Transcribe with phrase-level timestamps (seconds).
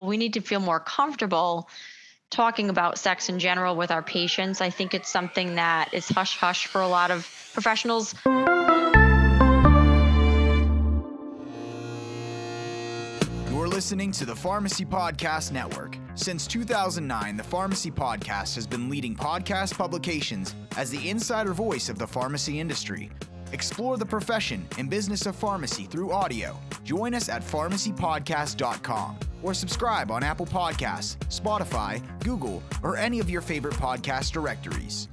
[0.00, 1.68] we need to feel more comfortable
[2.30, 4.60] talking about sex in general with our patients.
[4.60, 8.14] I think it's something that is hush hush for a lot of professionals.
[13.50, 15.96] You're listening to the Pharmacy Podcast Network.
[16.14, 21.98] Since 2009, the Pharmacy Podcast has been leading podcast publications as the insider voice of
[21.98, 23.10] the pharmacy industry.
[23.52, 26.58] Explore the profession and business of pharmacy through audio.
[26.84, 33.40] Join us at pharmacypodcast.com or subscribe on Apple Podcasts, Spotify, Google, or any of your
[33.40, 35.08] favorite podcast directories.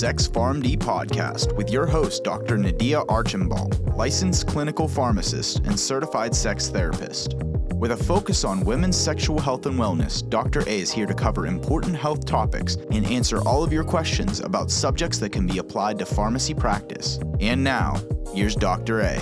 [0.00, 2.56] Sex PharmD podcast with your host, Dr.
[2.56, 7.34] Nadia Archambault, licensed clinical pharmacist and certified sex therapist.
[7.74, 10.60] With a focus on women's sexual health and wellness, Dr.
[10.60, 14.70] A is here to cover important health topics and answer all of your questions about
[14.70, 17.20] subjects that can be applied to pharmacy practice.
[17.38, 18.02] And now,
[18.34, 19.00] here's Dr.
[19.00, 19.20] A.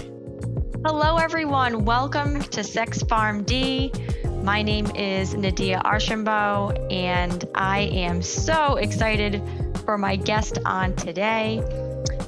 [0.86, 1.86] Hello, everyone.
[1.86, 4.44] Welcome to Sex PharmD.
[4.44, 9.42] My name is Nadia Archambault, and I am so excited
[9.88, 11.62] for my guest on today.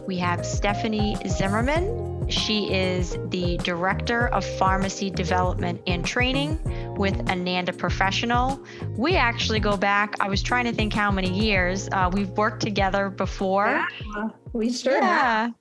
[0.07, 2.27] We have Stephanie Zimmerman.
[2.31, 6.59] She is the Director of Pharmacy Development and Training
[6.97, 8.65] with Ananda Professional.
[8.97, 11.87] We actually go back, I was trying to think how many years.
[11.93, 13.67] Uh, we've worked together before.
[13.67, 15.23] Yeah, we sure yeah.
[15.23, 15.55] have.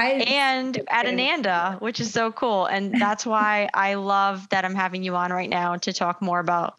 [0.00, 2.66] I, and at Ananda, which is so cool.
[2.66, 6.40] And that's why I love that I'm having you on right now to talk more
[6.40, 6.78] about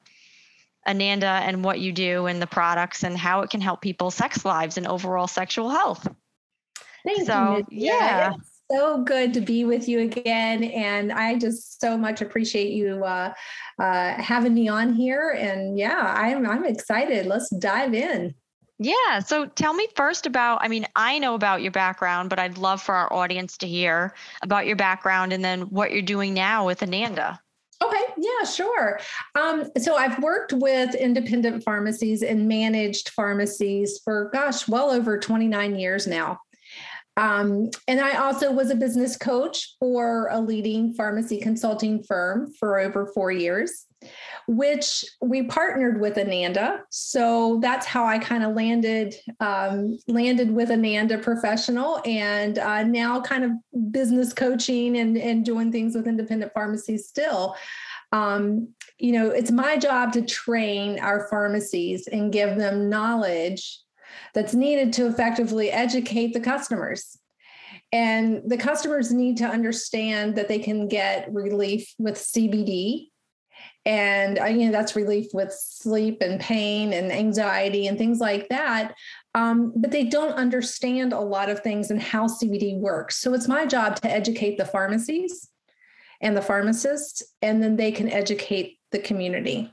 [0.88, 4.46] Ananda and what you do and the products and how it can help people's sex
[4.46, 6.08] lives and overall sexual health.
[7.06, 7.88] Thank So, you.
[7.88, 8.34] yeah.
[8.36, 10.64] It's so good to be with you again.
[10.64, 13.34] And I just so much appreciate you uh,
[13.80, 15.32] uh, having me on here.
[15.38, 17.26] And yeah, I'm, I'm excited.
[17.28, 18.34] Let's dive in.
[18.78, 19.20] Yeah.
[19.20, 22.82] So tell me first about, I mean, I know about your background, but I'd love
[22.82, 26.84] for our audience to hear about your background and then what you're doing now with
[26.84, 27.40] Ananda.
[27.84, 29.00] Okay, yeah, sure.
[29.36, 35.76] Um, so I've worked with independent pharmacies and managed pharmacies for, gosh, well over 29
[35.76, 36.40] years now.
[37.18, 42.78] Um, and I also was a business coach for a leading pharmacy consulting firm for
[42.80, 43.86] over four years,
[44.48, 46.84] which we partnered with Ananda.
[46.90, 53.22] So that's how I kind of landed um, landed with Ananda Professional, and uh, now
[53.22, 53.52] kind of
[53.92, 57.56] business coaching and and doing things with independent pharmacies still.
[58.12, 63.80] Um, you know, it's my job to train our pharmacies and give them knowledge
[64.34, 67.18] that's needed to effectively educate the customers.
[67.92, 73.10] And the customers need to understand that they can get relief with CBD.
[73.86, 78.50] And uh, you know that's relief with sleep and pain and anxiety and things like
[78.50, 78.96] that.
[79.36, 83.18] Um, but they don't understand a lot of things and how CBD works.
[83.18, 85.50] So it's my job to educate the pharmacies
[86.22, 89.72] and the pharmacists, and then they can educate the community.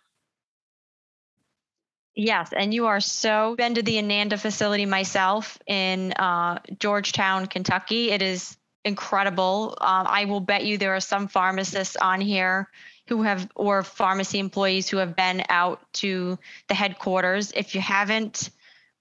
[2.14, 8.10] Yes, and you are so been to the Ananda facility myself in uh, Georgetown, Kentucky.
[8.10, 9.78] It is incredible.
[9.80, 12.68] Um, I will bet you there are some pharmacists on here
[13.12, 17.52] who have or pharmacy employees who have been out to the headquarters.
[17.54, 18.48] If you haven't,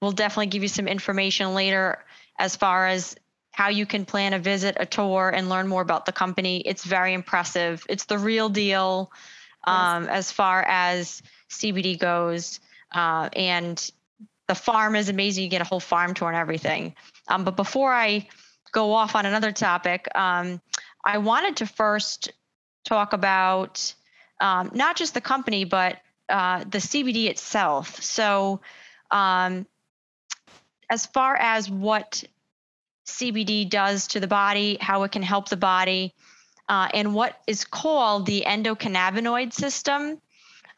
[0.01, 2.03] we'll definitely give you some information later
[2.37, 3.15] as far as
[3.51, 6.59] how you can plan a visit, a tour, and learn more about the company.
[6.59, 7.85] It's very impressive.
[7.87, 9.13] It's the real deal
[9.63, 12.59] um, as far as CBD goes.
[12.91, 13.91] Uh, and
[14.47, 15.45] the farm is amazing.
[15.45, 16.95] You get a whole farm tour and everything.
[17.29, 18.27] Um, but before I
[18.73, 20.59] go off on another topic, um,
[21.05, 22.33] I wanted to first
[22.83, 23.93] talk about
[24.41, 28.01] um, not just the company, but uh, the CBD itself.
[28.01, 28.59] So,
[29.11, 29.65] um,
[30.89, 32.23] as far as what
[33.05, 36.13] CBD does to the body, how it can help the body,
[36.67, 40.19] uh, and what is called the endocannabinoid system.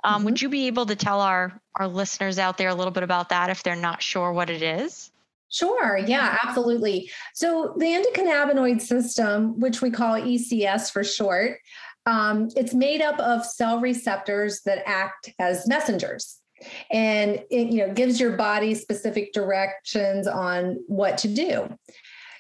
[0.03, 0.25] Um, Mhm.
[0.25, 3.30] Would you be able to tell our our listeners out there a little bit about
[3.30, 5.12] that if they're not sure what it is?
[5.50, 5.98] Sure.
[5.98, 7.12] Yeah, absolutely.
[7.33, 11.60] So the endocannabinoid system, which we call ECS for short,
[12.05, 16.39] um, it's made up of cell receptors that act as messengers.
[16.91, 21.77] And it you know gives your body specific directions on what to do.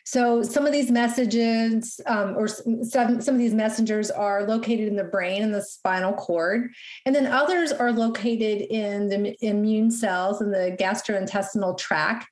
[0.05, 4.95] So some of these messages, um, or some some of these messengers, are located in
[4.95, 6.71] the brain and the spinal cord,
[7.05, 12.27] and then others are located in the immune cells and the gastrointestinal tract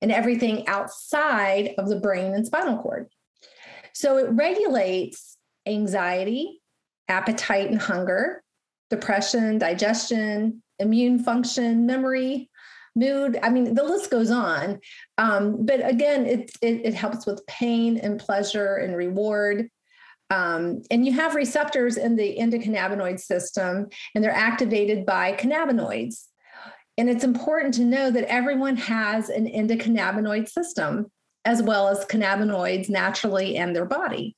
[0.00, 3.08] and everything outside of the brain and spinal cord.
[3.94, 6.61] So it regulates anxiety,
[7.08, 8.42] appetite and hunger,
[8.90, 12.50] depression, digestion, immune function, memory,
[12.94, 13.38] mood.
[13.42, 14.80] I mean, the list goes on.
[15.18, 19.68] Um, but again, it, it, it helps with pain and pleasure and reward.
[20.30, 26.24] Um, and you have receptors in the endocannabinoid system, and they're activated by cannabinoids.
[26.98, 31.10] And it's important to know that everyone has an endocannabinoid system
[31.44, 34.36] as well as cannabinoids naturally in their body.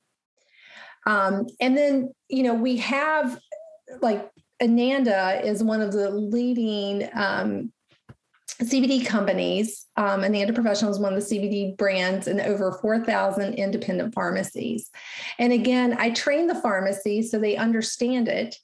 [1.06, 3.38] Um, and then, you know, we have
[4.00, 4.30] like
[4.62, 7.72] Ananda is one of the leading um,
[8.62, 9.86] CBD companies.
[9.96, 14.90] Um, Ananda Professional is one of the CBD brands in over 4,000 independent pharmacies.
[15.38, 18.56] And again, I train the pharmacy so they understand it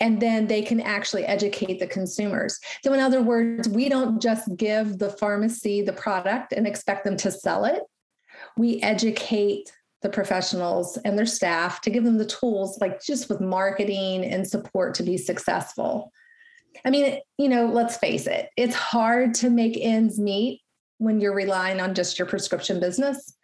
[0.00, 2.58] and then they can actually educate the consumers.
[2.84, 7.16] So, in other words, we don't just give the pharmacy the product and expect them
[7.18, 7.82] to sell it.
[8.56, 9.72] We educate
[10.02, 14.46] the professionals and their staff to give them the tools, like just with marketing and
[14.46, 16.12] support to be successful.
[16.84, 20.60] I mean, you know, let's face it, it's hard to make ends meet
[20.98, 23.34] when you're relying on just your prescription business.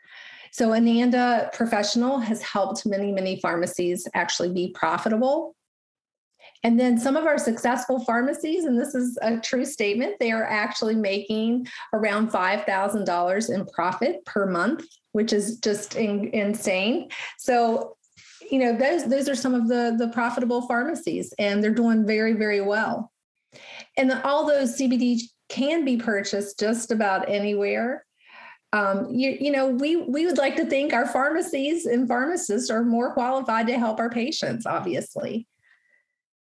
[0.52, 5.56] So, Ananda Professional has helped many, many pharmacies actually be profitable.
[6.64, 10.44] And then some of our successful pharmacies, and this is a true statement, they are
[10.44, 17.10] actually making around $5,000 in profit per month, which is just in, insane.
[17.38, 17.96] So,
[18.50, 22.32] you know, those, those are some of the, the profitable pharmacies, and they're doing very,
[22.32, 23.12] very well.
[23.98, 25.20] And all those CBD
[25.50, 28.06] can be purchased just about anywhere.
[28.72, 32.82] Um, you, you know, we we would like to think our pharmacies and pharmacists are
[32.82, 35.46] more qualified to help our patients, obviously.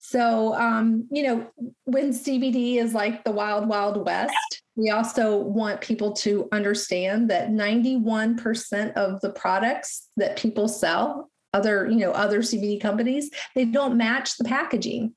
[0.10, 1.52] So, um, you know,
[1.84, 7.50] when CBD is like the wild, wild west, we also want people to understand that
[7.50, 13.98] 91% of the products that people sell, other, you know, other CBD companies, they don't
[13.98, 15.14] match the packaging.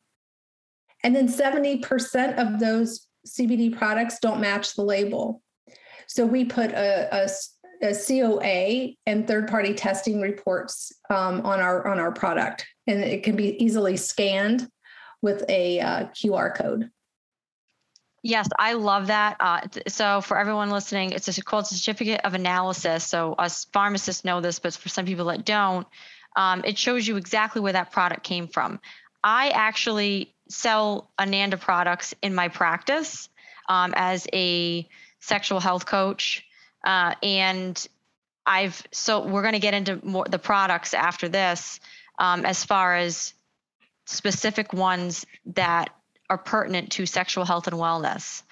[1.04, 5.40] And then 70% of those CBD products don't match the label.
[6.08, 7.28] So we put a, a,
[7.86, 13.36] a COA and third-party testing reports um, on our on our product, and it can
[13.36, 14.68] be easily scanned
[15.22, 16.90] with a uh, QR code.
[18.22, 19.36] Yes, I love that.
[19.40, 23.04] Uh, so, for everyone listening, it's a, called certificate of analysis.
[23.04, 25.86] So, us pharmacists know this, but for some people that don't,
[26.36, 28.78] um, it shows you exactly where that product came from.
[29.24, 33.28] I actually sell Ananda products in my practice
[33.68, 34.86] um, as a
[35.20, 36.44] sexual health coach.
[36.84, 37.86] Uh, and
[38.44, 41.80] I've, so we're going to get into more the products after this
[42.18, 43.32] um, as far as
[44.10, 45.90] specific ones that
[46.28, 48.42] are pertinent to sexual health and wellness.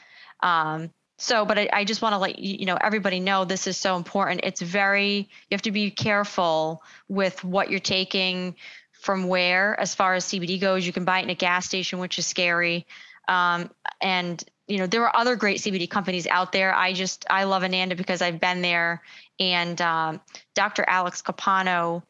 [0.41, 3.77] Um, so, but I, I just want to let you, know everybody know this is
[3.77, 4.41] so important.
[4.45, 8.55] It's very you have to be careful with what you're taking,
[9.01, 10.87] from where as far as CBD goes.
[10.87, 12.87] You can buy it in a gas station, which is scary.
[13.29, 13.71] Um,
[14.01, 16.75] and you know there are other great CBD companies out there.
[16.75, 19.03] I just I love Ananda because I've been there,
[19.41, 20.21] and um,
[20.55, 20.85] Dr.
[20.87, 22.05] Alex Capano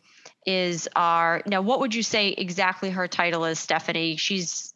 [0.46, 1.62] is our now.
[1.62, 4.16] What would you say exactly her title is, Stephanie?
[4.16, 4.74] She's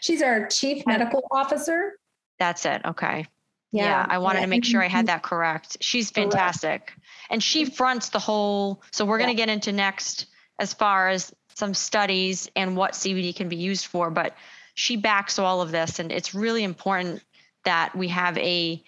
[0.00, 1.92] she's our chief medical officer.
[2.38, 2.82] That's it.
[2.84, 3.26] Okay.
[3.72, 4.46] Yeah, yeah I wanted yeah.
[4.46, 5.06] to make sure I had mm-hmm.
[5.06, 5.78] that correct.
[5.80, 7.00] She's fantastic, correct.
[7.30, 7.74] and she mm-hmm.
[7.74, 8.82] fronts the whole.
[8.92, 10.26] So we're going to get into next
[10.58, 14.36] as far as some studies and what CBD can be used for, but
[14.74, 15.98] she backs all of this.
[15.98, 17.22] And it's really important
[17.64, 18.82] that we have a,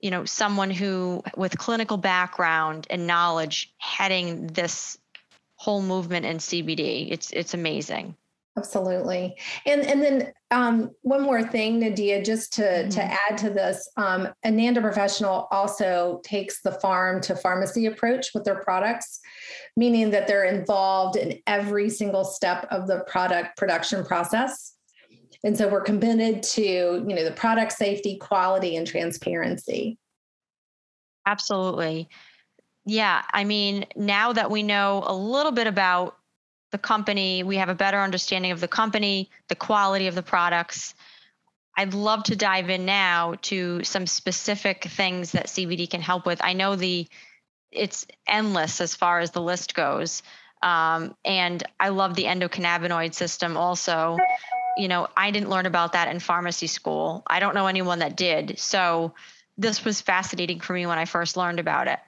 [0.00, 4.98] you know, someone who with clinical background and knowledge heading this
[5.60, 7.12] whole movement in CBD.
[7.12, 8.16] It's it's amazing.
[8.56, 9.36] Absolutely.
[9.66, 12.88] And and then um, one more thing, Nadia, just to mm-hmm.
[12.88, 18.44] to add to this, um, Ananda Professional also takes the farm to pharmacy approach with
[18.44, 19.20] their products,
[19.76, 24.76] meaning that they're involved in every single step of the product production process.
[25.44, 29.98] And so we're committed to, you know, the product safety, quality, and transparency.
[31.26, 32.08] Absolutely.
[32.86, 33.22] Yeah.
[33.32, 36.16] I mean, now that we know a little bit about
[36.70, 40.94] the company, we have a better understanding of the company, the quality of the products.
[41.76, 46.42] I'd love to dive in now to some specific things that CBD can help with.
[46.42, 47.06] I know the
[47.70, 50.22] it's endless as far as the list goes.
[50.62, 54.18] Um, and I love the endocannabinoid system also.
[54.76, 57.22] You know, I didn't learn about that in pharmacy school.
[57.26, 58.58] I don't know anyone that did.
[58.58, 59.14] So
[59.56, 61.98] this was fascinating for me when I first learned about it.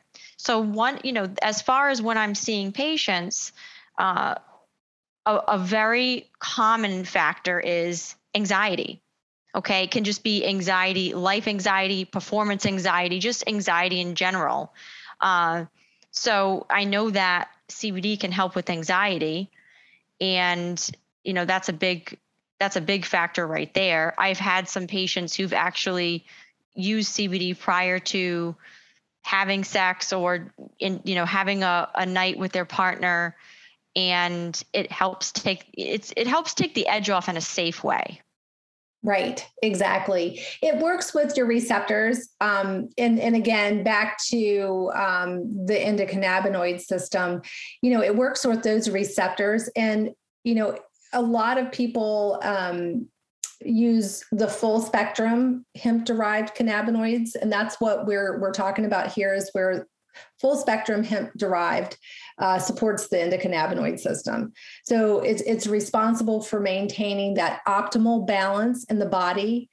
[0.42, 3.52] So one, you know, as far as when I'm seeing patients,
[3.96, 4.34] uh,
[5.24, 9.00] a, a very common factor is anxiety
[9.54, 14.72] okay it can just be anxiety life anxiety performance anxiety just anxiety in general
[15.20, 15.66] uh,
[16.10, 19.50] so i know that cbd can help with anxiety
[20.18, 20.90] and
[21.22, 22.18] you know that's a big
[22.62, 24.14] that's a big factor right there.
[24.16, 26.24] I've had some patients who've actually
[26.76, 28.54] used CBD prior to
[29.22, 33.36] having sex or in you know having a, a night with their partner
[33.94, 38.20] and it helps take it's it helps take the edge off in a safe way
[39.04, 40.40] Right, exactly.
[40.62, 42.28] It works with your receptors.
[42.40, 47.42] Um, and, and again, back to um, the endocannabinoid system,
[47.80, 49.68] you know, it works with those receptors.
[49.74, 50.10] And,
[50.44, 50.78] you know,
[51.12, 53.08] a lot of people um,
[53.66, 57.34] use the full spectrum hemp derived cannabinoids.
[57.40, 59.86] And that's what we're, we're talking about here is where
[60.40, 61.96] full spectrum hemp derived
[62.38, 64.52] uh, supports the endocannabinoid system.
[64.84, 69.70] So it's, it's responsible for maintaining that optimal balance in the body,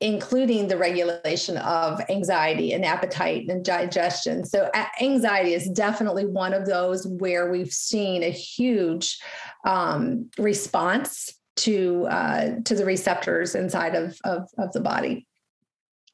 [0.00, 4.44] including the regulation of anxiety and appetite and digestion.
[4.44, 9.18] So anxiety is definitely one of those where we've seen a huge
[9.64, 15.26] um, response to uh, to the receptors inside of, of, of the body.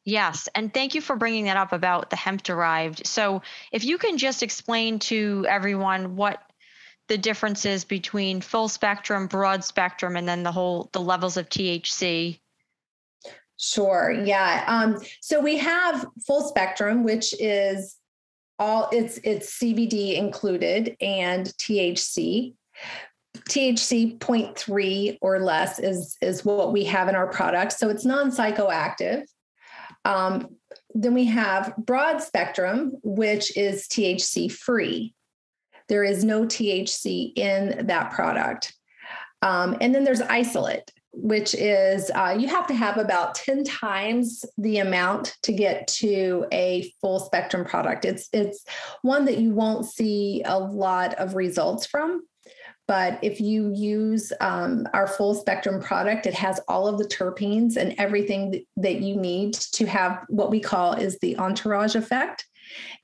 [0.04, 0.48] Yes.
[0.54, 3.06] And thank you for bringing that up about the hemp derived.
[3.06, 3.42] So,
[3.72, 6.42] if you can just explain to everyone what
[7.08, 11.48] the difference is between full spectrum, broad spectrum, and then the whole the levels of
[11.48, 12.38] THC.
[13.58, 14.10] Sure.
[14.24, 14.64] Yeah.
[14.66, 17.96] Um, so we have full spectrum, which is
[18.58, 22.54] all it's it's CBD included and THC.
[23.50, 27.72] THC 0.3 or less is is what we have in our product.
[27.72, 29.24] So it's non-psychoactive.
[30.04, 30.56] Um,
[30.94, 35.14] then we have broad spectrum, which is THC free.
[35.88, 38.72] There is no THC in that product.
[39.42, 44.44] Um, and then there's isolate, which is uh, you have to have about 10 times
[44.58, 48.04] the amount to get to a full spectrum product.
[48.04, 48.64] It's it's
[49.02, 52.22] one that you won't see a lot of results from.
[52.90, 57.76] But if you use um, our full spectrum product, it has all of the terpenes
[57.76, 62.48] and everything that you need to have what we call is the entourage effect.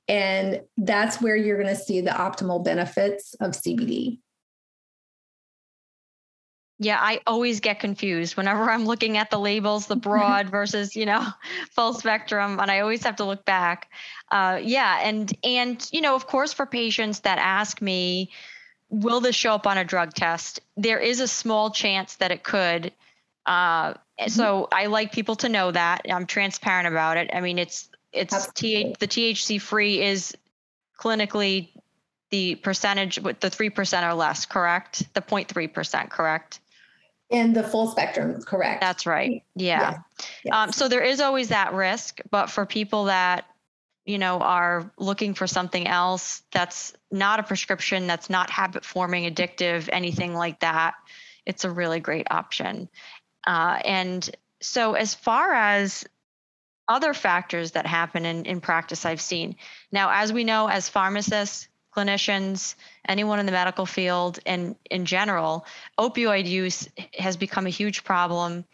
[0.09, 4.19] And that's where you're going to see the optimal benefits of CBD.
[6.79, 11.05] Yeah, I always get confused whenever I'm looking at the labels, the broad versus, you
[11.05, 11.25] know,
[11.71, 13.89] full spectrum, and I always have to look back.
[14.33, 18.31] Uh, yeah, and and you know, of course, for patients that ask me,
[18.89, 20.59] will this show up on a drug test?
[20.75, 22.91] There is a small chance that it could.
[23.45, 24.29] Uh, mm-hmm.
[24.29, 27.29] So I like people to know that I'm transparent about it.
[27.33, 30.35] I mean, it's it's th, the THC free is
[30.99, 31.69] clinically
[32.29, 35.13] the percentage with the three percent or less, correct?
[35.13, 36.59] The 0.3 percent, correct?
[37.29, 38.79] In the full spectrum, correct.
[38.79, 39.43] That's right.
[39.55, 39.79] Yeah.
[39.79, 39.97] yeah.
[40.45, 40.53] Yes.
[40.53, 43.45] Um, so there is always that risk, but for people that
[44.07, 49.31] you know are looking for something else that's not a prescription that's not habit forming
[49.31, 50.95] addictive anything like that
[51.47, 52.89] it's a really great option.
[53.47, 54.29] Uh, and
[54.61, 56.05] so as far as
[56.89, 59.55] other factors that happen in, in practice i've seen.
[59.91, 62.75] Now as we know as pharmacists clinicians
[63.07, 65.65] anyone in the medical field and in general
[65.99, 66.87] opioid use
[67.17, 68.65] has become a huge problem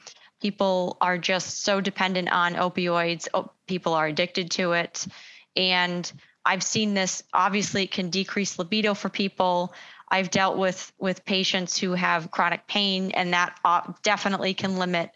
[0.43, 3.29] people are just so dependent on opioids.
[3.65, 5.07] people are addicted to it.
[5.55, 6.11] And
[6.45, 9.73] I've seen this obviously it can decrease libido for people.
[10.11, 15.11] I've dealt with with patients who have chronic pain, and that uh, definitely can limit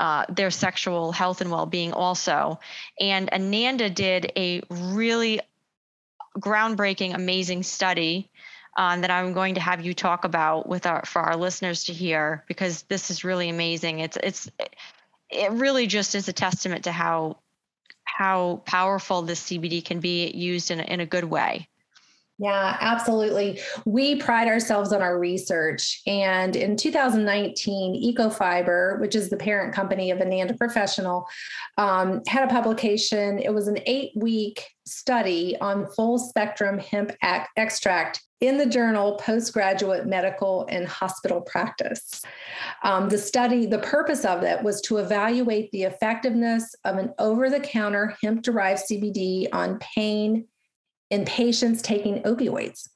[0.00, 2.58] uh, their sexual health and well-being also.
[3.00, 5.40] And Ananda did a really
[6.40, 8.28] groundbreaking, amazing study
[8.76, 11.92] um, that I'm going to have you talk about with our for our listeners to
[11.92, 14.00] hear because this is really amazing.
[14.00, 14.50] It's it's
[15.30, 17.38] it really just is a testament to how
[18.04, 21.68] how powerful this CBD can be used in in a good way.
[22.38, 23.60] Yeah, absolutely.
[23.84, 26.02] We pride ourselves on our research.
[26.06, 31.28] And in 2019, Ecofibre, which is the parent company of Ananda Professional,
[31.78, 33.38] um, had a publication.
[33.38, 37.12] It was an eight week study on full spectrum hemp
[37.56, 42.20] extract in the journal Postgraduate Medical and Hospital Practice.
[42.82, 47.48] Um, the study, the purpose of it was to evaluate the effectiveness of an over
[47.48, 50.48] the counter hemp derived CBD on pain
[51.10, 52.88] in patients taking opioids.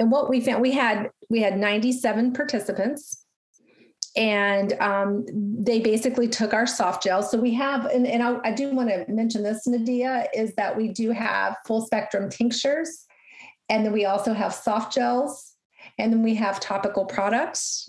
[0.00, 3.24] And what we found, we had we had 97 participants,
[4.16, 7.22] and um, they basically took our soft gel.
[7.22, 10.76] So we have, and, and I, I do want to mention this, Nadia, is that
[10.76, 13.06] we do have full spectrum tinctures,
[13.68, 15.54] and then we also have soft gels,
[15.98, 17.88] and then we have topical products.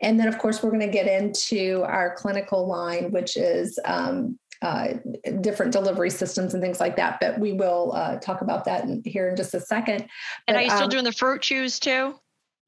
[0.00, 4.38] And then, of course, we're going to get into our clinical line, which is um,
[4.62, 4.94] uh,
[5.40, 7.18] different delivery systems and things like that.
[7.20, 10.06] But we will uh, talk about that in, here in just a second.
[10.46, 12.14] And are you still um, doing the fruit chews too?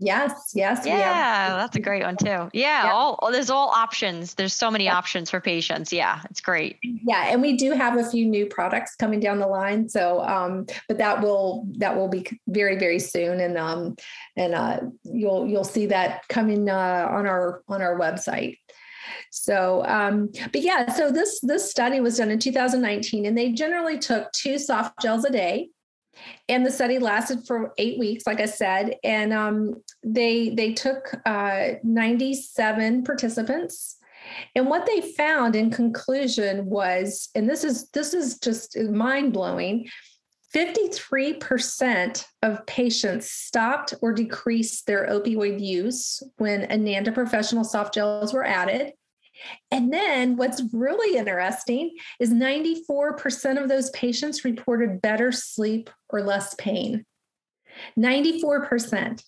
[0.00, 0.84] Yes, yes.
[0.84, 2.26] Yeah, that's a great one too.
[2.26, 4.34] Yeah, yeah, all there's all options.
[4.34, 4.96] There's so many yeah.
[4.96, 5.92] options for patients.
[5.92, 6.78] Yeah, it's great.
[6.82, 9.88] Yeah, and we do have a few new products coming down the line.
[9.88, 13.94] So, um, but that will that will be very very soon, and um,
[14.36, 18.58] and uh, you'll you'll see that coming uh, on our on our website.
[19.30, 23.98] So, um, but yeah, so this this study was done in 2019, and they generally
[23.98, 25.68] took two soft gels a day
[26.48, 31.14] and the study lasted for eight weeks like i said and um, they they took
[31.26, 33.96] uh, 97 participants
[34.54, 39.86] and what they found in conclusion was and this is this is just mind-blowing
[40.54, 48.44] 53% of patients stopped or decreased their opioid use when ananda professional soft gels were
[48.44, 48.92] added
[49.70, 56.54] and then what's really interesting is 94% of those patients reported better sleep or less
[56.54, 57.04] pain.
[57.98, 59.22] 94%.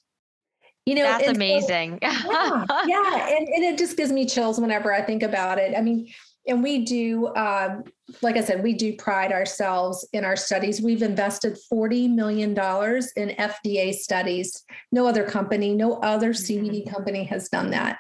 [0.85, 1.99] You know, that's amazing.
[2.01, 3.37] So, yeah, yeah.
[3.37, 5.75] And, and it just gives me chills whenever I think about it.
[5.77, 6.09] I mean,
[6.47, 7.85] and we do, um,
[8.23, 10.81] like I said, we do pride ourselves in our studies.
[10.81, 14.65] We've invested $40 million in FDA studies.
[14.93, 16.91] No other company, no other CBD mm-hmm.
[16.91, 17.99] company has done that.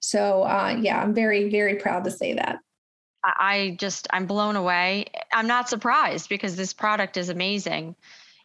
[0.00, 2.58] So uh, yeah, I'm very, very proud to say that.
[3.22, 5.06] I just, I'm blown away.
[5.32, 7.96] I'm not surprised because this product is amazing.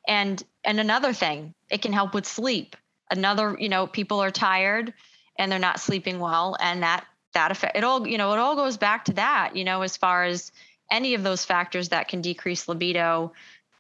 [0.08, 2.76] And, and another thing, it can help with sleep.
[3.12, 4.94] Another, you know, people are tired
[5.38, 8.56] and they're not sleeping well and that, that affect it all, you know, it all
[8.56, 10.52] goes back to that, you know, as far as
[10.90, 13.34] any of those factors that can decrease libido,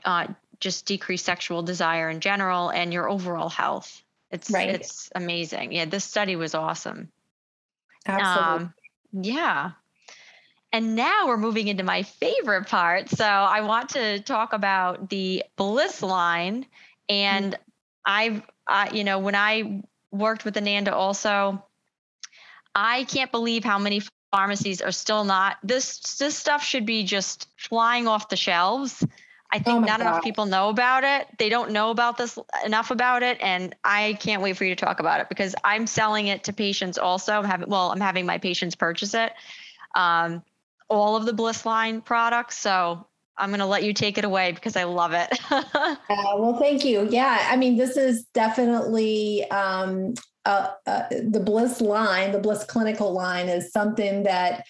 [0.05, 0.27] uh,
[0.59, 4.01] just decrease sexual desire in general and your overall health.
[4.31, 4.69] It's, right.
[4.69, 5.73] it's amazing.
[5.73, 5.85] Yeah.
[5.85, 7.09] This study was awesome.
[8.07, 8.65] Absolutely.
[8.65, 8.73] Um,
[9.11, 9.71] yeah.
[10.71, 13.09] And now we're moving into my favorite part.
[13.09, 16.65] So I want to talk about the Bliss line.
[17.09, 17.61] And mm-hmm.
[18.05, 21.65] I've, uh, you know, when I worked with Ananda also,
[22.75, 24.01] I can't believe how many
[24.31, 25.57] pharmacies are still not.
[25.63, 29.05] This this stuff should be just flying off the shelves.
[29.53, 30.01] I think oh not God.
[30.01, 31.27] enough people know about it.
[31.37, 34.85] They don't know about this enough about it, and I can't wait for you to
[34.85, 37.33] talk about it because I'm selling it to patients also.
[37.33, 39.33] I'm having well, I'm having my patients purchase it,
[39.93, 40.41] um,
[40.87, 42.57] all of the Bliss line products.
[42.57, 43.05] So
[43.37, 45.29] I'm going to let you take it away because I love it.
[45.51, 47.07] uh, well, thank you.
[47.09, 50.13] Yeah, I mean, this is definitely um,
[50.45, 52.31] uh, uh, the Bliss line.
[52.31, 54.65] The Bliss clinical line is something that.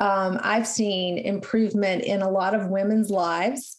[0.00, 3.78] Um, I've seen improvement in a lot of women's lives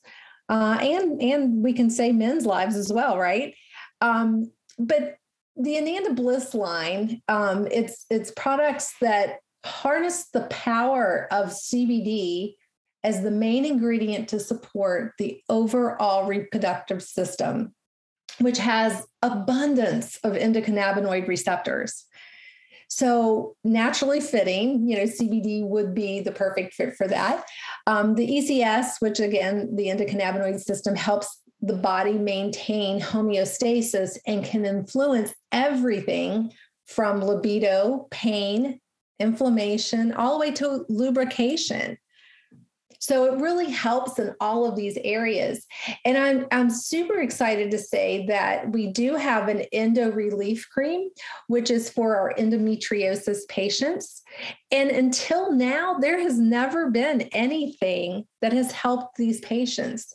[0.49, 3.55] uh, and and we can say men's lives as well, right?
[4.01, 5.15] Um, but
[5.55, 12.55] the Ananda Bliss line, um, it's it's products that harness the power of CBD
[13.03, 17.73] as the main ingredient to support the overall reproductive system,
[18.39, 22.05] which has abundance of endocannabinoid receptors.
[22.87, 27.43] So naturally fitting, you know, CBD would be the perfect fit for that.
[27.87, 34.65] Um, the ECS, which again, the endocannabinoid system helps the body maintain homeostasis and can
[34.65, 36.51] influence everything
[36.85, 38.79] from libido, pain,
[39.19, 41.97] inflammation, all the way to lubrication.
[43.03, 45.65] So it really helps in all of these areas.
[46.05, 51.09] And I'm, I'm super excited to say that we do have an endo relief cream,
[51.47, 54.21] which is for our endometriosis patients.
[54.71, 60.13] And until now, there has never been anything that has helped these patients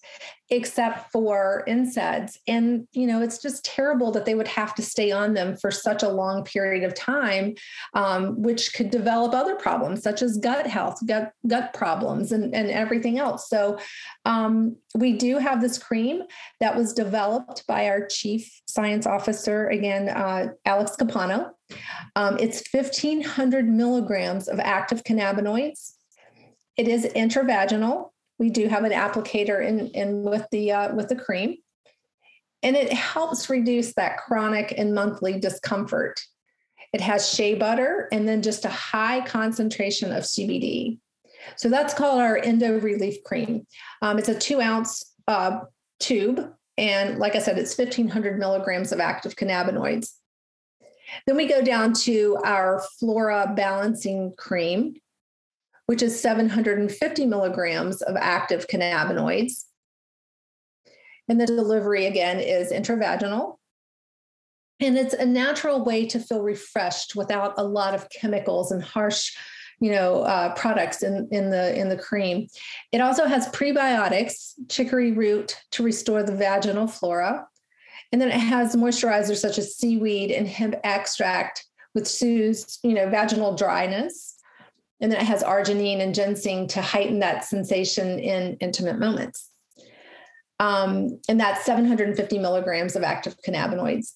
[0.51, 2.39] except for NSAIDs.
[2.47, 5.71] And, you know, it's just terrible that they would have to stay on them for
[5.71, 7.55] such a long period of time,
[7.95, 12.71] um, which could develop other problems such as gut health, gut, gut problems, and, and
[12.71, 13.49] everything else.
[13.49, 13.79] So
[14.25, 16.23] um, we do have this cream
[16.61, 21.53] that was developed by our chief science officer, again, uh, Alex Capano.
[22.17, 25.93] Um, it's 1,500 milligrams of active cannabinoids.
[26.79, 31.17] It is intravaginal we do have an applicator in, in with the uh, with the
[31.17, 31.57] cream.
[32.63, 36.21] And it helps reduce that chronic and monthly discomfort.
[36.93, 40.99] It has shea butter and then just a high concentration of cbd
[41.57, 43.67] so that's called our endo relief cream.
[44.03, 45.61] Um, it's a two ounce uh,
[46.01, 50.13] tube and like i said it's 1500 milligrams of active cannabinoids.
[51.27, 54.95] Then we go down to our flora balancing cream
[55.89, 59.65] which is 750 milligrams of active cannabinoids.
[61.29, 63.57] And the delivery again is intravaginal.
[64.81, 69.35] And it's a natural way to feel refreshed without a lot of chemicals and harsh
[69.81, 72.49] you know uh, products in, in the in the cream
[72.91, 77.47] it also has prebiotics chicory root to restore the vaginal flora
[78.11, 83.09] And then it has moisturizers such as seaweed and hemp extract, which soothes, you know,
[83.09, 84.38] vaginal dryness.
[85.01, 89.49] And then it has arginine and ginseng to heighten that sensation in intimate moments.
[90.61, 94.15] Um, and that's 750 milligrams of active cannabinoids.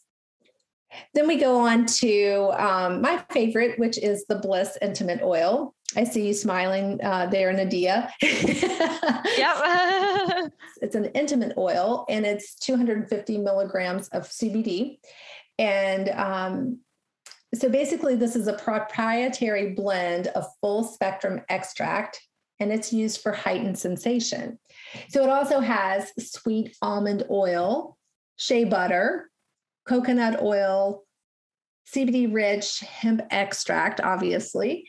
[1.14, 5.74] Then we go on to um, my favorite, which is the Bliss Intimate Oil.
[5.96, 8.12] I see you smiling uh, there, Nadia.
[8.22, 8.32] yep.
[10.82, 14.98] it's an intimate oil and it's 250 milligrams of CBD.
[15.58, 16.78] And um,
[17.54, 22.20] so basically, this is a proprietary blend of full spectrum extract
[22.60, 24.58] and it's used for heightened sensation.
[25.08, 27.98] So it also has sweet almond oil,
[28.36, 29.30] shea butter,
[29.86, 31.02] coconut oil,
[31.92, 34.86] CBD rich hemp extract, obviously,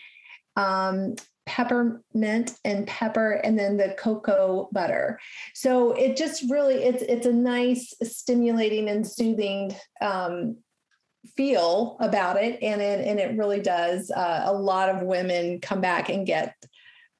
[0.55, 1.15] um,
[1.47, 5.19] peppermint and pepper, and then the cocoa butter.
[5.55, 10.57] So it just really it's it's a nice, stimulating and soothing um,
[11.35, 14.11] feel about it, and it and it really does.
[14.11, 16.55] Uh, a lot of women come back and get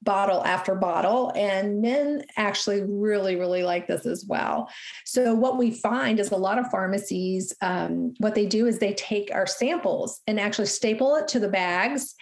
[0.04, 1.32] bottle after bottle.
[1.34, 4.68] And men actually really, really like this as well.
[5.04, 8.94] So, what we find is a lot of pharmacies, um, what they do is they
[8.94, 12.14] take our samples and actually staple it to the bags.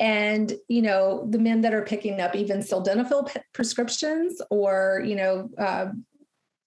[0.00, 5.50] And, you know, the men that are picking up even sildenafil prescriptions or, you know,
[5.58, 5.86] uh,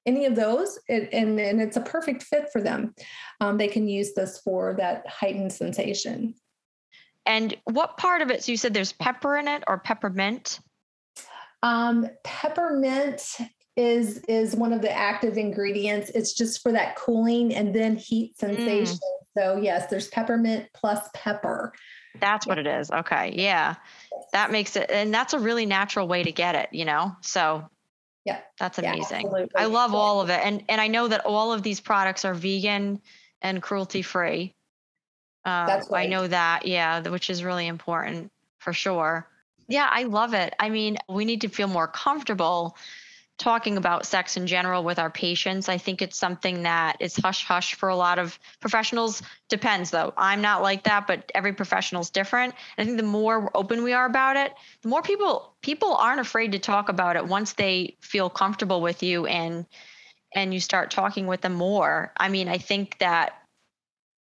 [0.09, 2.93] any of those it, and, and it's a perfect fit for them
[3.41, 6.33] um, they can use this for that heightened sensation
[7.29, 8.43] and what part of it?
[8.43, 10.59] So you said there's pepper in it or peppermint?
[11.61, 13.21] Um, peppermint
[13.77, 16.09] is is one of the active ingredients.
[16.15, 18.97] It's just for that cooling and then heat sensation.
[18.97, 19.37] Mm.
[19.37, 21.71] So yes, there's peppermint plus pepper.
[22.19, 22.89] That's what it is.
[22.89, 23.33] Okay.
[23.35, 23.75] Yeah.
[24.33, 27.15] That makes it and that's a really natural way to get it, you know?
[27.21, 27.69] So
[28.25, 28.39] yeah.
[28.59, 29.31] That's amazing.
[29.33, 30.39] Yeah, I love all of it.
[30.43, 33.01] And and I know that all of these products are vegan
[33.41, 34.55] and cruelty free.
[35.45, 36.05] Uh, That's right.
[36.05, 39.27] I know that, yeah, which is really important for sure.
[39.67, 40.53] Yeah, I love it.
[40.59, 42.75] I mean, we need to feel more comfortable
[43.39, 45.69] talking about sex in general with our patients.
[45.69, 49.23] I think it's something that is hush hush for a lot of professionals.
[49.47, 50.13] Depends though.
[50.17, 52.53] I'm not like that, but every professional is different.
[52.77, 56.51] I think the more open we are about it, the more people people aren't afraid
[56.51, 59.65] to talk about it once they feel comfortable with you and
[60.35, 62.13] and you start talking with them more.
[62.17, 63.33] I mean, I think that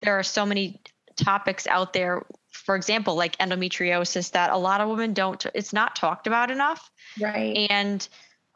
[0.02, 0.80] there are so many
[1.18, 5.96] topics out there for example like endometriosis that a lot of women don't it's not
[5.96, 8.08] talked about enough right and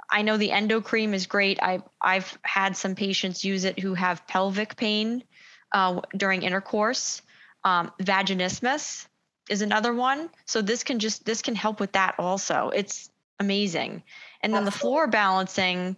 [0.10, 1.60] i know the endo cream is great.
[1.62, 5.24] I i've had some patients use it who have pelvic pain
[5.72, 7.22] uh, during intercourse.
[7.64, 9.08] Um, vaginismus
[9.50, 10.30] is another one.
[10.46, 12.70] So this can just this can help with that also.
[12.74, 14.04] It's amazing.
[14.42, 15.98] And then the flora balancing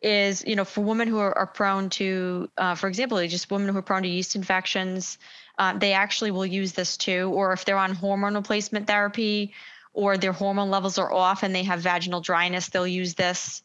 [0.00, 3.68] is you know for women who are, are prone to uh, for example just women
[3.68, 5.18] who are prone to yeast infections
[5.60, 7.30] uh, they actually will use this too.
[7.34, 9.52] Or if they're on hormone replacement therapy
[9.92, 13.62] or their hormone levels are off and they have vaginal dryness they'll use this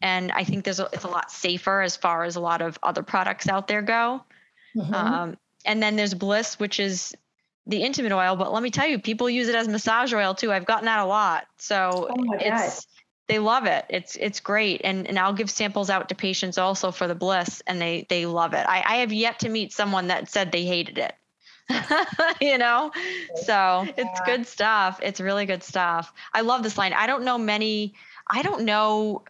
[0.00, 2.78] and i think there's a, it's a lot safer as far as a lot of
[2.82, 4.22] other products out there go
[4.76, 4.94] mm-hmm.
[4.94, 7.14] um, and then there's bliss which is
[7.66, 10.52] the intimate oil but let me tell you people use it as massage oil too
[10.52, 12.86] i've gotten that a lot so oh it's
[13.28, 13.84] they love it.
[13.90, 17.62] It's it's great, and and I'll give samples out to patients also for the bliss,
[17.66, 18.64] and they they love it.
[18.66, 21.14] I, I have yet to meet someone that said they hated it.
[22.40, 22.90] you know,
[23.44, 23.92] so yeah.
[23.96, 25.00] it's good stuff.
[25.02, 26.12] It's really good stuff.
[26.32, 26.92] I love this line.
[26.92, 27.94] I don't know many.
[28.26, 29.22] I don't know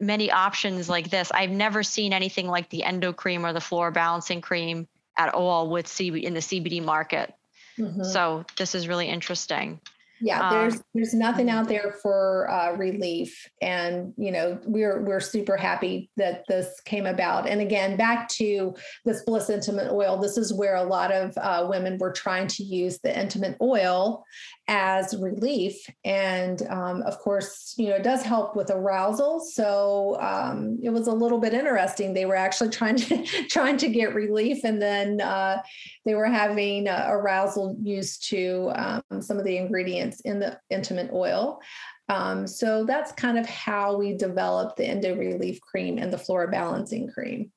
[0.00, 1.30] many options like this.
[1.32, 5.68] I've never seen anything like the endo cream or the flora balancing cream at all
[5.68, 7.34] with CB in the CBD market.
[7.78, 8.04] Mm-hmm.
[8.04, 9.80] So this is really interesting
[10.20, 15.20] yeah there's um, there's nothing out there for uh, relief and you know we're we're
[15.20, 17.48] super happy that this came about.
[17.48, 21.66] And again back to this bliss intimate oil this is where a lot of uh,
[21.68, 24.24] women were trying to use the intimate oil
[24.68, 30.78] as relief and um, of course you know it does help with arousal so um,
[30.82, 34.64] it was a little bit interesting they were actually trying to trying to get relief
[34.64, 35.60] and then uh,
[36.04, 41.10] they were having uh, arousal used to um, some of the ingredients in the intimate
[41.12, 41.60] oil.
[42.08, 46.48] Um, so that's kind of how we developed the endo relief cream and the flora
[46.48, 47.52] balancing cream.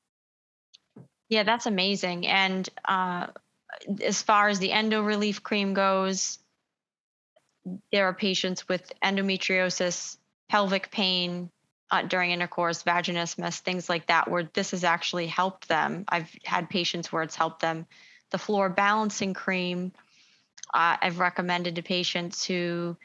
[1.29, 2.27] Yeah, that's amazing.
[2.27, 3.27] And uh,
[4.03, 6.39] as far as the endo relief cream goes,
[7.91, 10.17] there are patients with endometriosis,
[10.49, 11.49] pelvic pain,
[11.91, 16.05] uh, during intercourse, vaginismus, things like that, where this has actually helped them.
[16.07, 17.85] I've had patients where it's helped them
[18.31, 19.91] the flora balancing cream
[20.73, 22.95] uh, I've recommended to patients who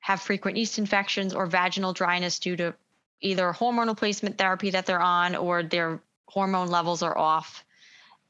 [0.00, 2.74] have frequent yeast infections or vaginal dryness due to
[3.20, 7.64] either hormone replacement therapy that they're on or their hormone levels are off.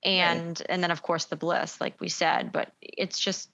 [0.05, 0.67] and right.
[0.69, 3.49] and then of course the bliss like we said but it's just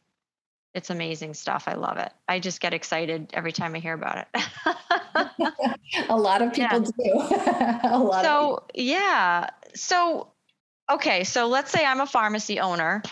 [0.74, 1.64] it's amazing stuff.
[1.66, 2.12] I love it.
[2.28, 5.68] I just get excited every time i hear about it.
[6.08, 7.80] A lot of people yeah.
[7.82, 7.88] do.
[7.88, 9.50] A lot so yeah.
[9.74, 10.28] So
[10.90, 11.24] okay.
[11.24, 13.02] So let's say i'm a pharmacy owner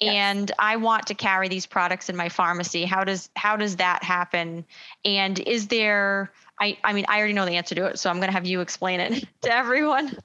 [0.00, 0.14] yes.
[0.14, 2.84] and i want to carry these products in my pharmacy.
[2.84, 4.64] How does how does that happen?
[5.04, 6.30] And is there
[6.60, 8.46] I, I mean, I already know the answer to it, so I'm going to have
[8.46, 10.16] you explain it to everyone,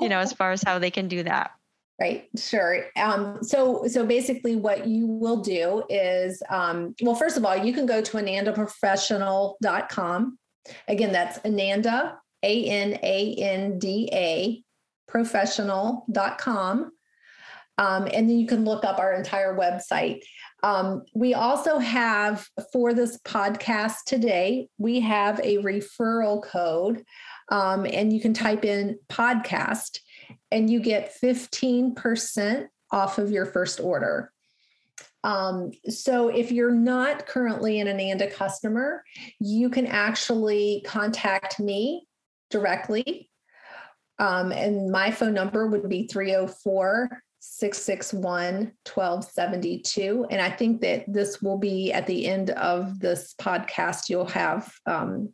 [0.00, 1.52] you know, as far as how they can do that.
[2.00, 2.84] Right, sure.
[2.96, 7.72] Um, so, so basically, what you will do is, um, well, first of all, you
[7.72, 10.38] can go to anandaprofessional.com.
[10.86, 14.62] Again, that's Ananda, A N A N D A,
[15.08, 16.92] professional.com.
[17.78, 20.20] Um, and then you can look up our entire website.
[20.62, 27.04] Um, we also have for this podcast today, we have a referral code,
[27.50, 30.00] um, and you can type in podcast
[30.50, 34.32] and you get 15% off of your first order.
[35.24, 39.02] Um, so if you're not currently an Ananda customer,
[39.40, 42.06] you can actually contact me
[42.50, 43.28] directly.
[44.18, 50.26] Um, and my phone number would be 304 661 1272.
[50.30, 54.72] And I think that this will be at the end of this podcast, you'll have
[54.86, 55.32] um,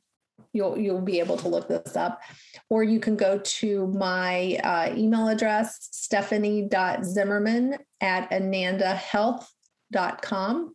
[0.55, 2.23] you'll you'll be able to look this up.
[2.71, 10.75] Or you can go to my uh, email address stephanie.zimmerman at anandahealth.com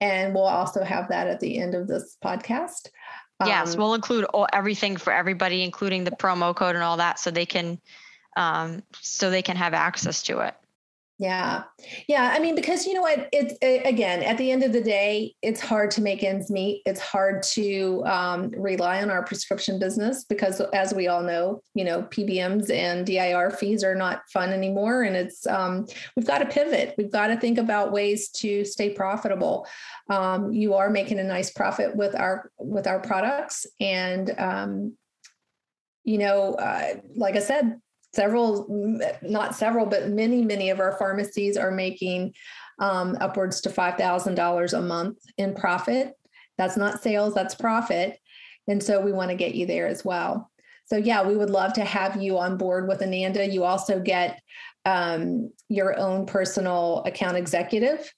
[0.00, 2.88] and we'll also have that at the end of this podcast.
[3.44, 7.18] Yes um, we'll include all, everything for everybody including the promo code and all that
[7.18, 7.80] so they can
[8.36, 10.54] um, so they can have access to it
[11.18, 11.64] yeah.
[12.08, 12.32] Yeah.
[12.34, 13.28] I mean, because you know what?
[13.32, 16.82] It's it, again, at the end of the day, it's hard to make ends meet.
[16.84, 21.84] It's hard to um, rely on our prescription business because, as we all know, you
[21.84, 25.02] know, PBMs and DIR fees are not fun anymore.
[25.02, 26.94] And it's, um, we've got to pivot.
[26.98, 29.66] We've got to think about ways to stay profitable.
[30.10, 33.66] Um, you are making a nice profit with our, with our products.
[33.80, 34.96] And, um,
[36.04, 37.80] you know, uh, like I said,
[38.14, 38.66] several,
[39.22, 42.34] not several, but many, many of our pharmacies are making
[42.78, 46.12] um, upwards to $5,000 a month in profit.
[46.58, 48.18] That's not sales, that's profit.
[48.68, 50.50] And so we want to get you there as well.
[50.86, 53.46] So, yeah, we would love to have you on board with Ananda.
[53.46, 54.40] You also get
[54.84, 58.12] um, your own personal account executive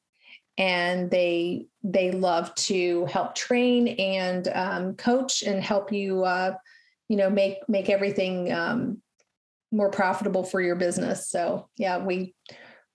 [0.57, 6.55] and they they love to help train and um, coach and help you uh,
[7.09, 9.03] you know make make everything um,
[9.75, 11.29] more profitable for your business.
[11.29, 12.35] So yeah, we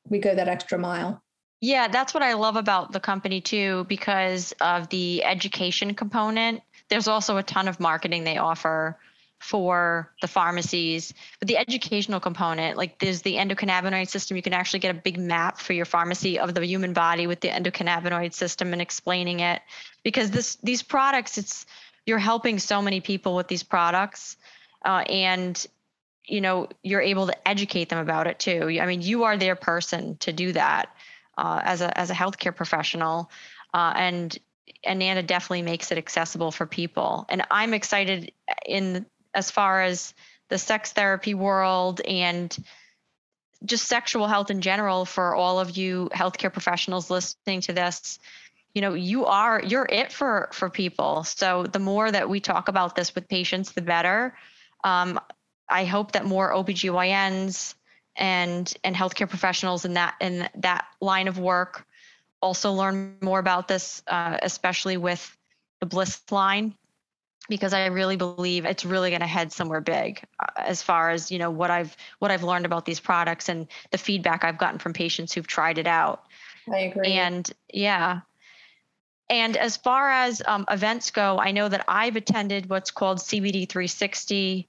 [0.07, 1.21] we go that extra mile.
[1.61, 6.61] Yeah, that's what I love about the company too, because of the education component.
[6.87, 8.97] There's also a ton of marketing they offer
[9.39, 14.79] for the pharmacies, but the educational component, like there's the endocannabinoid system, you can actually
[14.79, 18.73] get a big map for your pharmacy of the human body with the endocannabinoid system
[18.73, 19.61] and explaining it.
[20.03, 21.65] Because this these products, it's
[22.05, 24.37] you're helping so many people with these products,
[24.85, 25.67] uh, and
[26.29, 28.77] you know you're able to educate them about it too.
[28.81, 30.95] I mean you are their person to do that
[31.37, 33.29] uh, as a as a healthcare professional.
[33.73, 34.37] Uh, and
[34.87, 37.25] ananda definitely makes it accessible for people.
[37.29, 38.31] And i'm excited
[38.65, 40.13] in as far as
[40.49, 42.55] the sex therapy world and
[43.65, 48.19] just sexual health in general for all of you healthcare professionals listening to this.
[48.73, 51.23] You know you are you're it for for people.
[51.23, 54.35] So the more that we talk about this with patients the better.
[54.83, 55.19] Um,
[55.69, 57.75] I hope that more OBGYNs
[58.15, 61.85] and and healthcare professionals in that in that line of work
[62.41, 65.37] also learn more about this, uh, especially with
[65.79, 66.73] the Bliss line,
[67.47, 71.31] because I really believe it's really going to head somewhere big uh, as far as
[71.31, 74.79] you know what I've what I've learned about these products and the feedback I've gotten
[74.79, 76.23] from patients who've tried it out.
[76.71, 77.13] I agree.
[77.13, 78.21] And yeah.
[79.31, 83.69] And as far as um, events go, I know that I've attended what's called CBD
[83.69, 84.67] 360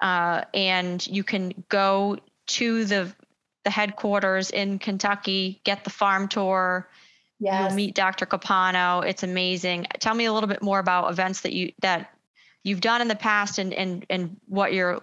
[0.00, 3.12] uh, and you can go to the
[3.64, 6.88] the headquarters in Kentucky, get the farm tour.
[7.38, 7.70] Yes.
[7.70, 8.24] You'll meet Dr.
[8.26, 9.00] Capano.
[9.00, 9.86] It's amazing.
[9.98, 12.14] Tell me a little bit more about events that you that
[12.62, 15.00] you've done in the past and and and what you're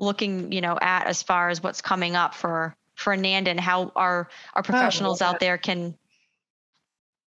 [0.00, 3.12] looking, you know, at as far as what's coming up for for
[3.48, 5.94] and how our our oh, professionals oh, out there can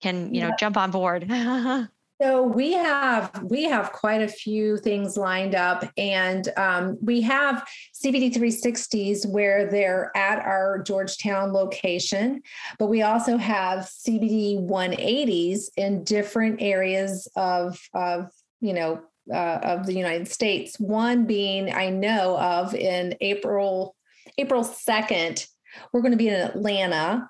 [0.02, 0.50] can you yeah.
[0.50, 1.30] know jump on board.
[2.20, 7.68] So we have we have quite a few things lined up, and um, we have
[7.94, 12.42] CBD 360s where they're at our Georgetown location,
[12.80, 19.00] but we also have CBD 180s in different areas of of you know
[19.32, 20.80] uh, of the United States.
[20.80, 23.96] One being I know of in April
[24.40, 25.48] April 2nd,
[25.94, 27.30] we're going to be in Atlanta.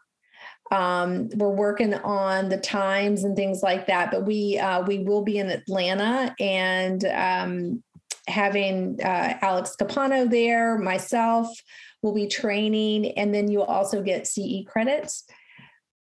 [0.72, 5.24] Um, we're working on the times and things like that, but we uh, we will
[5.24, 7.84] be in Atlanta and um,
[8.28, 11.48] having uh, Alex Capano there, myself
[12.02, 15.24] will be training, and then you'll also get CE credits.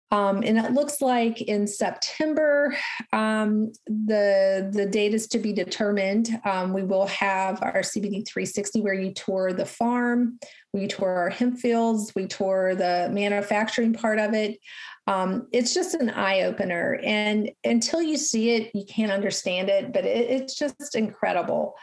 [0.09, 2.75] Um, and it looks like in September,
[3.11, 6.39] um, the the date is to be determined.
[6.45, 10.39] Um, we will have our CBD 360 where you tour the farm,
[10.71, 14.59] we tour our hemp fields, we tour the manufacturing part of it.
[15.07, 19.91] Um, it's just an eye opener, and until you see it, you can't understand it.
[19.91, 21.75] But it, it's just incredible.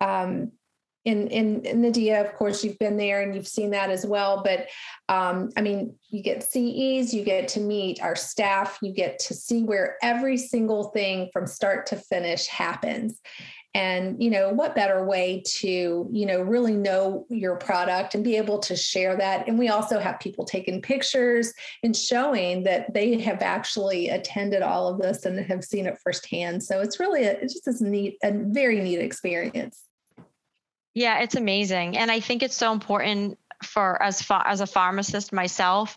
[0.00, 0.52] Um,
[1.08, 4.42] in, in, in Nadia, of course, you've been there and you've seen that as well.
[4.44, 4.66] But
[5.08, 9.34] um, I mean, you get CEs, you get to meet our staff, you get to
[9.34, 13.20] see where every single thing from start to finish happens.
[13.74, 18.36] And, you know, what better way to, you know, really know your product and be
[18.36, 19.46] able to share that.
[19.46, 24.88] And we also have people taking pictures and showing that they have actually attended all
[24.88, 26.62] of this and have seen it firsthand.
[26.62, 29.87] So it's really, a, it's just a neat, a very neat experience.
[30.98, 31.96] Yeah, it's amazing.
[31.96, 35.96] And I think it's so important for as far as a pharmacist myself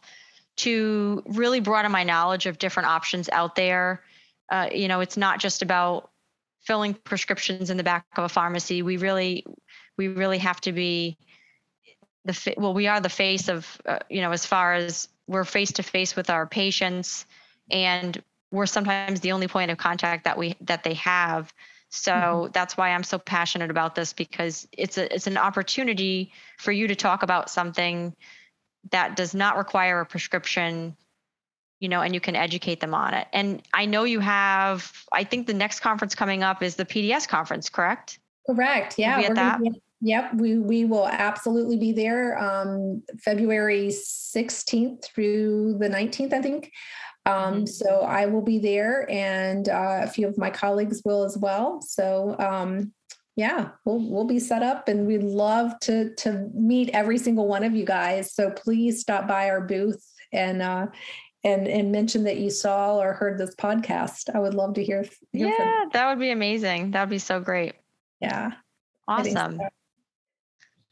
[0.58, 4.04] to really broaden my knowledge of different options out there.
[4.52, 6.12] Uh, you know, it's not just about
[6.60, 8.84] filling prescriptions in the back of a pharmacy.
[8.84, 9.44] We really,
[9.98, 11.18] we really have to be
[12.26, 12.76] the well.
[12.76, 16.16] We are the face of, uh, you know, as far as we're face to face
[16.16, 17.26] with our patients,
[17.72, 21.52] and we're sometimes the only point of contact that we that they have.
[21.92, 22.52] So mm-hmm.
[22.54, 26.88] that's why I'm so passionate about this because it's a it's an opportunity for you
[26.88, 28.16] to talk about something
[28.92, 30.96] that does not require a prescription,
[31.82, 33.28] you know, and you can educate them on it.
[33.34, 37.28] And I know you have I think the next conference coming up is the PDS
[37.28, 38.20] conference, correct?
[38.50, 38.98] Correct.
[38.98, 39.20] Yeah.
[39.20, 39.62] We'll that.
[39.62, 46.42] Be, yep, we we will absolutely be there um February 16th through the 19th, I
[46.42, 46.72] think.
[47.26, 47.66] Um, mm-hmm.
[47.66, 51.82] so I will be there, and uh, a few of my colleagues will as well.
[51.82, 52.94] So um,
[53.36, 57.64] yeah, we'll we'll be set up, and we'd love to to meet every single one
[57.64, 58.34] of you guys.
[58.34, 60.04] So please stop by our booth
[60.34, 60.88] and uh,
[61.44, 64.34] and and mention that you saw or heard this podcast.
[64.34, 65.04] I would love to hear.
[65.32, 66.92] hear yeah, that would be amazing.
[66.92, 67.74] That would be so great.
[68.20, 68.52] Yeah.
[69.08, 69.60] Awesome.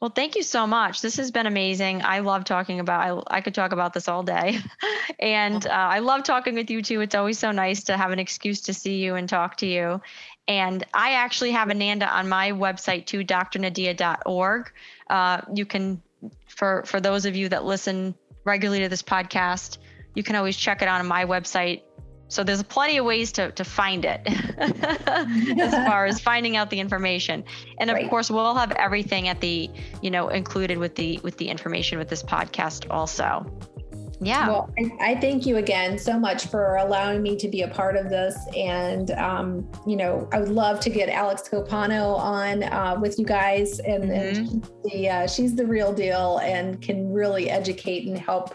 [0.00, 1.02] Well, thank you so much.
[1.02, 2.02] This has been amazing.
[2.02, 3.26] I love talking about.
[3.30, 4.58] I, I could talk about this all day,
[5.20, 7.02] and uh, I love talking with you too.
[7.02, 10.00] It's always so nice to have an excuse to see you and talk to you.
[10.48, 14.72] And I actually have Ananda on my website too, drnadia.org.
[15.10, 16.00] Uh, you can,
[16.48, 19.76] for for those of you that listen regularly to this podcast,
[20.14, 21.82] you can always check it on my website,
[22.30, 24.20] so there's plenty of ways to, to find it
[24.58, 27.42] as far as finding out the information.
[27.78, 28.08] And of right.
[28.08, 29.68] course, we'll have everything at the,
[30.00, 33.44] you know, included with the with the information with this podcast also.
[34.22, 34.48] Yeah.
[34.48, 37.96] Well, I, I, thank you again so much for allowing me to be a part
[37.96, 38.36] of this.
[38.54, 43.24] And, um, you know, I would love to get Alex Capano on uh, with you
[43.24, 43.78] guys.
[43.80, 44.38] And, mm-hmm.
[44.38, 48.54] and the, uh, she's the real deal and can really educate and help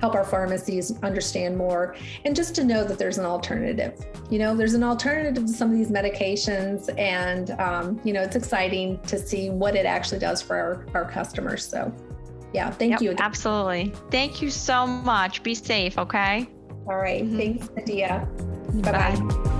[0.00, 1.94] help our pharmacies understand more.
[2.24, 4.04] And just to know that there's an alternative.
[4.30, 6.92] You know, there's an alternative to some of these medications.
[6.98, 11.10] And, um, you know, it's exciting to see what it actually does for our, our
[11.10, 11.64] customers.
[11.64, 11.94] So
[12.54, 13.14] yeah, thank yep, you.
[13.18, 13.92] Absolutely.
[14.10, 15.42] Thank you so much.
[15.42, 16.48] Be safe, okay?
[16.86, 17.24] All right.
[17.24, 17.36] mm-hmm.
[17.36, 18.28] Thanks, Nadia.
[18.82, 19.50] Bye bye.